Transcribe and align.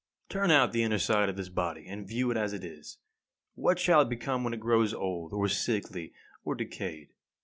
21. 0.29 0.49
Turn 0.49 0.51
out 0.59 0.71
the 0.71 0.81
inner 0.81 0.97
side 0.97 1.29
of 1.29 1.37
this 1.37 1.49
body, 1.49 1.85
and 1.87 2.07
view 2.07 2.31
it 2.31 2.35
as 2.37 2.53
it 2.53 2.63
is. 2.63 2.97
What 3.53 3.77
shall 3.77 4.01
it 4.01 4.09
become 4.09 4.43
when 4.43 4.51
it 4.55 4.59
grows 4.59 4.95
old, 4.95 5.31
or 5.31 5.47
sickly, 5.47 6.11
or 6.43 6.55
decayed? 6.55 7.13